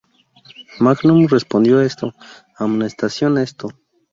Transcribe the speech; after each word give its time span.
Magnum 0.79 1.27
respondió 1.27 1.77
a 1.77 1.85
esto: 1.85 2.15
¡Amonestación 2.57 3.37
esto! 3.37 3.69